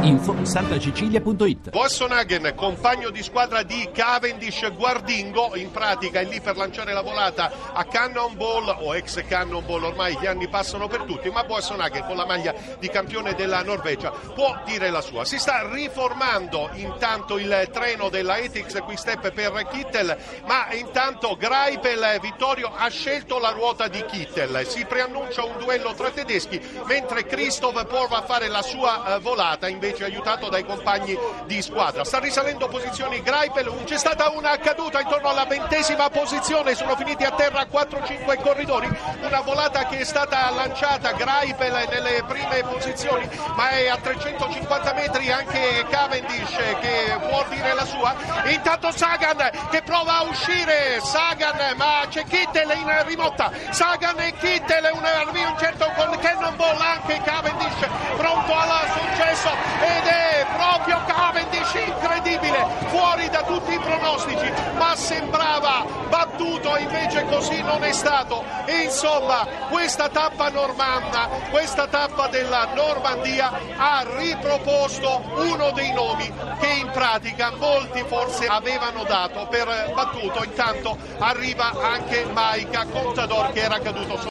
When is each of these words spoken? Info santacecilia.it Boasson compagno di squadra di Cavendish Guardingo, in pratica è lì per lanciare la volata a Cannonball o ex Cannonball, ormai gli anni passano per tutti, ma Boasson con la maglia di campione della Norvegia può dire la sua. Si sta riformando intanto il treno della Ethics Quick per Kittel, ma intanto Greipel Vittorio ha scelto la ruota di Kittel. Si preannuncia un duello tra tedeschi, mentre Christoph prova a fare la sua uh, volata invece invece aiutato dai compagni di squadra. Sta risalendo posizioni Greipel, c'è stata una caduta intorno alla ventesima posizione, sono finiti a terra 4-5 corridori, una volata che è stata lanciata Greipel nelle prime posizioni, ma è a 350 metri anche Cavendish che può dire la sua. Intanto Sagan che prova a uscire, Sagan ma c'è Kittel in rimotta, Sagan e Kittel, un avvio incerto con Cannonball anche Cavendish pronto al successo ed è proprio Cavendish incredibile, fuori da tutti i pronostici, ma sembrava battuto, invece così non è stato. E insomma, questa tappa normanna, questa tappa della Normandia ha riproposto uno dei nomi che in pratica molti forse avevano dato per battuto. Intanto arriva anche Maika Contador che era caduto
Info 0.00 0.34
santacecilia.it 0.44 1.70
Boasson 1.70 2.10
compagno 2.56 3.10
di 3.10 3.22
squadra 3.22 3.62
di 3.62 3.88
Cavendish 3.92 4.72
Guardingo, 4.74 5.54
in 5.54 5.70
pratica 5.70 6.20
è 6.20 6.24
lì 6.24 6.40
per 6.40 6.56
lanciare 6.56 6.92
la 6.92 7.02
volata 7.02 7.72
a 7.72 7.84
Cannonball 7.84 8.76
o 8.80 8.96
ex 8.96 9.24
Cannonball, 9.26 9.84
ormai 9.84 10.16
gli 10.18 10.26
anni 10.26 10.48
passano 10.48 10.88
per 10.88 11.02
tutti, 11.02 11.30
ma 11.30 11.44
Boasson 11.44 11.80
con 12.06 12.16
la 12.16 12.24
maglia 12.24 12.54
di 12.78 12.88
campione 12.88 13.34
della 13.34 13.62
Norvegia 13.62 14.10
può 14.10 14.60
dire 14.64 14.90
la 14.90 15.02
sua. 15.02 15.24
Si 15.24 15.38
sta 15.38 15.68
riformando 15.70 16.70
intanto 16.74 17.38
il 17.38 17.68
treno 17.70 18.08
della 18.08 18.38
Ethics 18.38 18.80
Quick 18.84 19.30
per 19.30 19.68
Kittel, 19.70 20.16
ma 20.46 20.72
intanto 20.72 21.36
Greipel 21.36 22.18
Vittorio 22.20 22.72
ha 22.74 22.88
scelto 22.88 23.38
la 23.38 23.50
ruota 23.50 23.88
di 23.88 24.04
Kittel. 24.04 24.66
Si 24.66 24.84
preannuncia 24.86 25.44
un 25.44 25.58
duello 25.58 25.92
tra 25.94 26.10
tedeschi, 26.10 26.60
mentre 26.86 27.26
Christoph 27.26 27.86
prova 27.86 28.18
a 28.18 28.22
fare 28.22 28.48
la 28.48 28.62
sua 28.62 29.16
uh, 29.16 29.20
volata 29.20 29.68
invece 29.68 29.81
invece 29.82 30.04
aiutato 30.04 30.48
dai 30.48 30.64
compagni 30.64 31.18
di 31.46 31.60
squadra. 31.60 32.04
Sta 32.04 32.20
risalendo 32.20 32.68
posizioni 32.68 33.20
Greipel, 33.20 33.82
c'è 33.84 33.98
stata 33.98 34.30
una 34.30 34.56
caduta 34.58 35.00
intorno 35.00 35.28
alla 35.28 35.44
ventesima 35.44 36.08
posizione, 36.08 36.76
sono 36.76 36.94
finiti 36.94 37.24
a 37.24 37.32
terra 37.32 37.62
4-5 37.62 38.40
corridori, 38.40 38.88
una 39.20 39.40
volata 39.40 39.86
che 39.86 39.98
è 39.98 40.04
stata 40.04 40.48
lanciata 40.50 41.10
Greipel 41.12 41.88
nelle 41.90 42.22
prime 42.28 42.62
posizioni, 42.62 43.28
ma 43.56 43.70
è 43.70 43.88
a 43.88 43.96
350 43.96 44.92
metri 44.94 45.32
anche 45.32 45.84
Cavendish 45.90 46.56
che 46.80 47.18
può 47.28 47.44
dire 47.48 47.74
la 47.74 47.84
sua. 47.84 48.14
Intanto 48.44 48.92
Sagan 48.92 49.50
che 49.68 49.82
prova 49.82 50.18
a 50.18 50.22
uscire, 50.22 51.00
Sagan 51.00 51.76
ma 51.76 52.06
c'è 52.08 52.22
Kittel 52.24 52.70
in 52.70 53.04
rimotta, 53.06 53.50
Sagan 53.70 54.20
e 54.20 54.32
Kittel, 54.34 54.90
un 54.92 55.04
avvio 55.04 55.48
incerto 55.48 55.90
con 55.96 56.16
Cannonball 56.20 56.80
anche 56.80 57.20
Cavendish 57.24 57.88
pronto 58.16 58.54
al 58.54 58.88
successo 58.92 59.50
ed 59.80 60.06
è 60.06 60.46
proprio 60.54 61.00
Cavendish 61.06 61.74
incredibile, 61.74 62.66
fuori 62.86 63.28
da 63.30 63.42
tutti 63.42 63.72
i 63.72 63.78
pronostici, 64.12 64.52
ma 64.76 64.94
sembrava 64.94 65.84
battuto, 66.08 66.76
invece 66.76 67.24
così 67.26 67.62
non 67.62 67.82
è 67.82 67.92
stato. 67.92 68.44
E 68.66 68.82
insomma, 68.82 69.46
questa 69.70 70.08
tappa 70.08 70.50
normanna, 70.50 71.28
questa 71.50 71.86
tappa 71.86 72.28
della 72.28 72.68
Normandia 72.74 73.50
ha 73.76 74.04
riproposto 74.16 75.22
uno 75.36 75.70
dei 75.72 75.92
nomi 75.92 76.30
che 76.60 76.66
in 76.66 76.90
pratica 76.90 77.52
molti 77.56 78.04
forse 78.06 78.46
avevano 78.46 79.04
dato 79.04 79.46
per 79.48 79.92
battuto. 79.94 80.44
Intanto 80.44 80.98
arriva 81.18 81.72
anche 81.80 82.24
Maika 82.24 82.86
Contador 82.86 83.52
che 83.52 83.60
era 83.60 83.78
caduto 83.80 84.16